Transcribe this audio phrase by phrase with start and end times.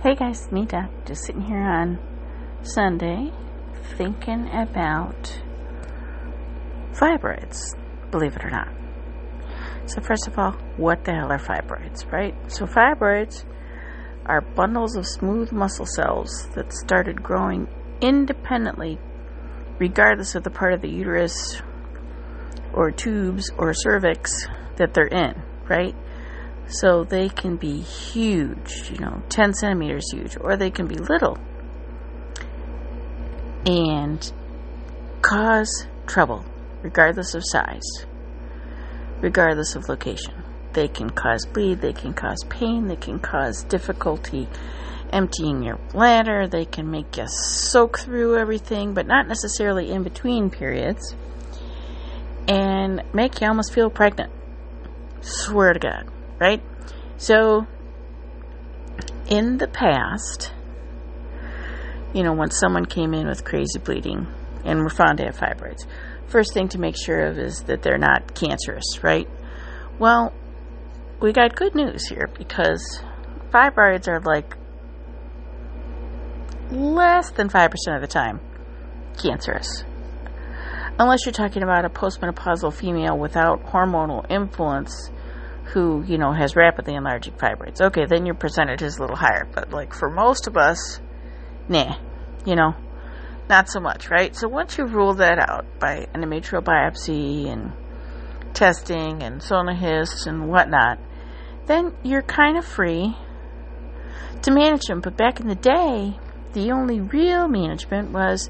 [0.00, 1.98] Hey guys, me Doc, just sitting here on
[2.62, 3.32] Sunday
[3.96, 5.42] thinking about
[6.92, 7.74] fibroids,
[8.12, 8.68] believe it or not.
[9.86, 12.32] So, first of all, what the hell are fibroids, right?
[12.46, 13.44] So, fibroids
[14.24, 17.66] are bundles of smooth muscle cells that started growing
[18.00, 19.00] independently,
[19.80, 21.60] regardless of the part of the uterus
[22.72, 24.46] or tubes or cervix
[24.76, 25.96] that they're in, right?
[26.68, 31.38] So they can be huge, you know, 10 centimeters huge, or they can be little
[33.64, 34.32] and
[35.22, 36.44] cause trouble,
[36.82, 38.06] regardless of size,
[39.20, 40.34] regardless of location.
[40.72, 44.48] They can cause bleed, they can cause pain, they can cause difficulty
[45.10, 50.50] emptying your bladder, they can make you soak through everything, but not necessarily in between
[50.50, 51.14] periods,
[52.46, 54.30] and make you almost feel pregnant.
[55.22, 56.62] Swear to God right?
[57.16, 57.66] So,
[59.28, 60.52] in the past,
[62.14, 64.26] you know, when someone came in with crazy bleeding
[64.64, 65.86] and were found to have fibroids,
[66.26, 69.28] first thing to make sure of is that they're not cancerous, right?
[69.98, 70.32] Well,
[71.20, 73.02] we got good news here because
[73.50, 74.56] fibroids are like
[76.70, 78.40] less than 5% of the time
[79.16, 79.84] cancerous.
[80.98, 85.10] Unless you're talking about a postmenopausal female without hormonal influence
[85.72, 87.80] who, you know, has rapidly enlarging fibroids.
[87.80, 89.46] Okay, then your percentage is a little higher.
[89.54, 91.00] But, like, for most of us,
[91.68, 91.96] nah,
[92.46, 92.74] you know,
[93.48, 94.34] not so much, right?
[94.34, 97.72] So once you rule that out by endometrial biopsy and
[98.54, 100.98] testing and sonohysts and whatnot,
[101.66, 103.16] then you're kind of free
[104.42, 105.00] to manage them.
[105.00, 106.18] But back in the day,
[106.52, 108.48] the only real management was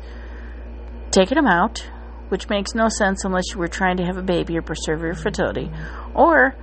[1.11, 1.85] taking them out,
[2.29, 5.15] which makes no sense unless you were trying to have a baby or preserve your
[5.15, 5.71] fertility,
[6.15, 6.55] or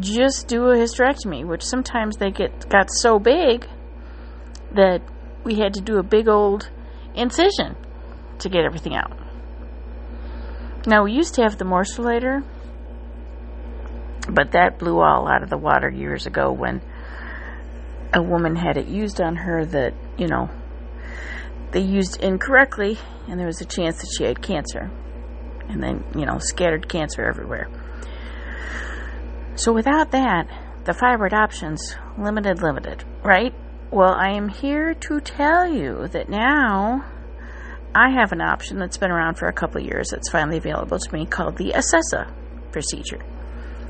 [0.00, 3.66] just do a hysterectomy, which sometimes they get got so big
[4.72, 5.02] that
[5.44, 6.70] we had to do a big old
[7.14, 7.76] incision
[8.38, 9.12] to get everything out.
[10.86, 12.42] Now we used to have the morcellator,
[14.30, 16.82] but that blew all out of the water years ago when
[18.12, 20.50] a woman had it used on her that, you know,
[21.72, 22.98] they used incorrectly
[23.28, 24.90] and there was a chance that she had cancer.
[25.68, 27.68] And then, you know, scattered cancer everywhere.
[29.56, 30.48] So without that,
[30.84, 33.54] the fibroid options limited, limited, right?
[33.90, 37.04] Well, I am here to tell you that now
[37.94, 41.12] I have an option that's been around for a couple years that's finally available to
[41.12, 42.32] me called the Acessa
[42.72, 43.20] procedure.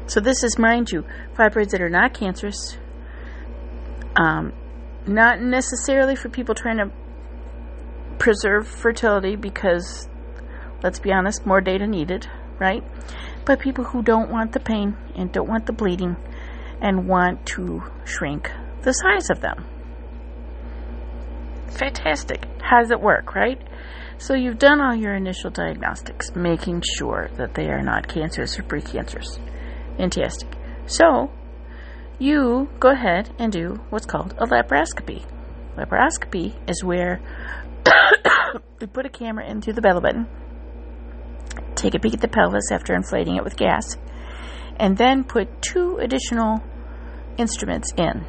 [0.06, 1.04] So this is, mind you,
[1.34, 2.76] fibroids that are not cancerous,
[4.16, 4.52] um,
[5.06, 6.92] not necessarily for people trying to
[8.19, 10.08] preserve fertility because,
[10.82, 12.28] let's be honest, more data needed,
[12.59, 12.82] right?
[13.44, 16.16] but people who don't want the pain and don't want the bleeding
[16.81, 18.50] and want to shrink
[18.82, 19.65] the size of them.
[21.69, 22.47] Fantastic.
[22.62, 23.60] How does it work, right?
[24.19, 28.62] So you've done all your initial diagnostics, making sure that they are not cancerous or
[28.62, 29.38] precancerous.
[29.97, 30.48] Fantastic.
[30.87, 31.31] So
[32.19, 35.26] you go ahead and do what's called a laparoscopy.
[35.76, 37.20] Laparoscopy is where
[38.81, 40.28] we put a camera into the belly button
[41.84, 43.96] take a peek at the pelvis after inflating it with gas,
[44.76, 46.62] and then put two additional
[47.36, 48.24] instruments in.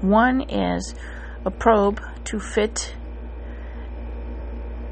[0.00, 0.94] One is
[1.46, 2.94] a probe to fit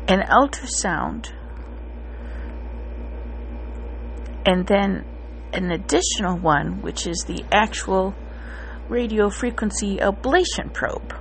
[0.09, 1.29] an ultrasound,
[4.47, 5.05] and then
[5.53, 8.15] an additional one, which is the actual
[8.89, 11.15] radio frequency ablation probe.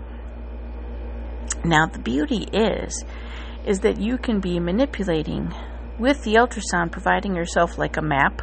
[1.63, 3.03] Now, the beauty is,
[3.65, 5.53] is that you can be manipulating
[6.00, 8.41] with the ultrasound providing yourself like a map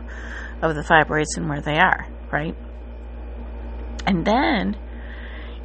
[0.62, 2.56] of the fibroids and where they are, right?
[4.06, 4.76] And then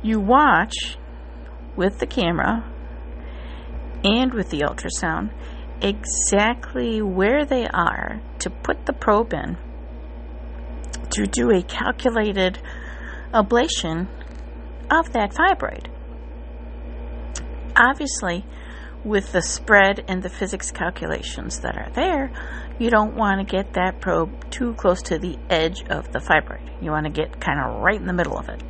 [0.01, 0.97] you watch
[1.75, 2.69] with the camera
[4.03, 5.31] and with the ultrasound
[5.81, 9.57] exactly where they are to put the probe in
[11.09, 12.59] to do a calculated
[13.33, 14.07] ablation
[14.91, 15.87] of that fibroid.
[17.75, 18.45] Obviously,
[19.03, 22.31] with the spread and the physics calculations that are there,
[22.79, 26.81] you don't want to get that probe too close to the edge of the fibroid.
[26.81, 28.63] You want to get kind of right in the middle of it.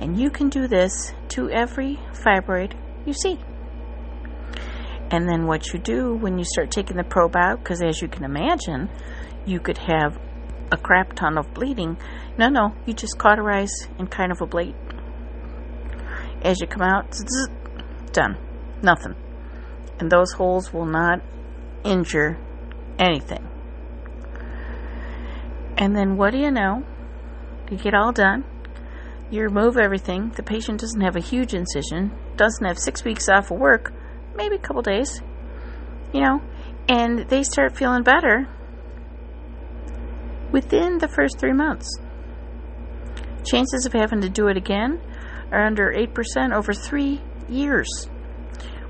[0.00, 2.74] And you can do this to every fibroid
[3.04, 3.38] you see.
[5.10, 8.08] And then what you do when you start taking the probe out, because as you
[8.08, 8.90] can imagine,
[9.46, 10.18] you could have
[10.70, 11.96] a crap ton of bleeding.
[12.36, 14.74] No, no, you just cauterize and kind of ablate.
[16.42, 17.48] As you come out, zzz,
[18.12, 18.36] done.
[18.82, 19.16] Nothing
[19.98, 21.20] and those holes will not
[21.84, 22.38] injure
[22.98, 23.46] anything.
[25.76, 26.84] And then what do you know?
[27.70, 28.44] You get all done.
[29.30, 30.30] You remove everything.
[30.30, 33.92] The patient doesn't have a huge incision, doesn't have six weeks off of work,
[34.34, 35.20] maybe a couple days,
[36.12, 36.40] you know,
[36.88, 38.48] and they start feeling better
[40.50, 41.86] within the first three months.
[43.44, 45.00] Chances of having to do it again
[45.52, 47.88] are under 8% over three years.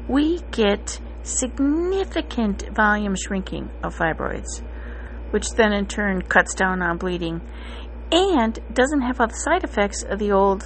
[0.09, 4.63] We get significant volume shrinking of fibroids,
[5.31, 7.43] which then in turn cuts down on bleeding
[8.11, 10.65] and doesn't have all the side effects of the old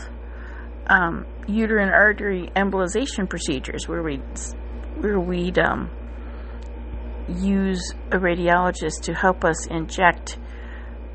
[0.87, 4.17] um, uterine artery embolization procedures where we
[5.01, 5.91] where we'd um,
[7.29, 10.39] use a radiologist to help us inject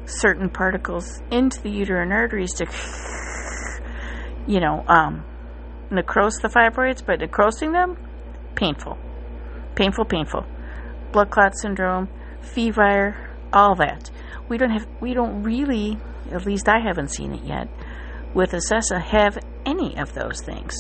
[0.06, 2.66] certain particles into the uterine arteries to,
[4.48, 5.24] you know, um,
[5.92, 7.98] necrose the fibroids, by necrosing them,
[8.58, 8.98] painful.
[9.76, 10.46] Painful, painful.
[11.14, 12.10] Blood clot syndrome,
[12.42, 13.16] fever,
[13.54, 14.12] all that.
[14.50, 15.98] We don't have, we don't really,
[16.32, 17.70] at least I haven't seen it yet,
[18.34, 20.76] with Acessa have any of those things.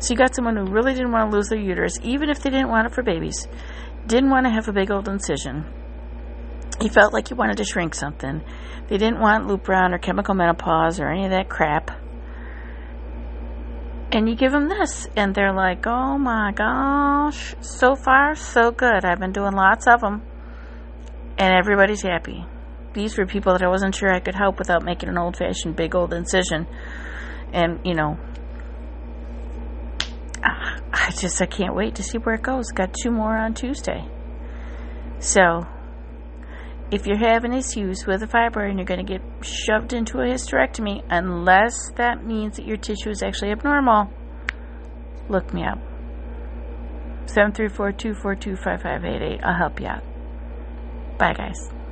[0.00, 2.50] So you got someone who really didn't want to lose their uterus, even if they
[2.50, 3.46] didn't want it for babies,
[4.06, 5.64] didn't want to have a big old incision,
[6.80, 8.42] he felt like he wanted to shrink something.
[8.88, 11.90] They didn't want Lupron or chemical menopause or any of that crap.
[14.14, 19.04] And you give them this, and they're like, oh my gosh, so far, so good.
[19.04, 20.22] I've been doing lots of them,
[21.36, 22.46] and everybody's happy.
[22.92, 25.74] These were people that I wasn't sure I could help without making an old fashioned
[25.74, 26.68] big old incision.
[27.52, 28.16] And, you know,
[30.44, 32.70] I just, I can't wait to see where it goes.
[32.70, 34.06] Got two more on Tuesday.
[35.18, 35.66] So,
[36.94, 40.26] if you're having issues with a fibroid and you're going to get shoved into a
[40.26, 44.08] hysterectomy, unless that means that your tissue is actually abnormal,
[45.28, 45.78] look me up.
[47.26, 49.40] 734 242 5588.
[49.42, 50.04] I'll help you out.
[51.18, 51.74] Bye, guys.